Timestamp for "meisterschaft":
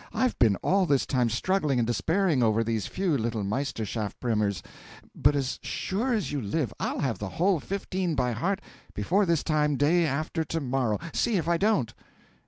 3.43-4.19